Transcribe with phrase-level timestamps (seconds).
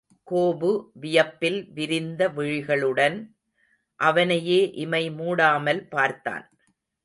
[0.31, 0.89] கோபு
[0.93, 3.17] வியப்பில் விரிந்த விழிகளுடன்
[3.99, 6.45] அவனையே இமை மூடாமல் பார்த்தான்.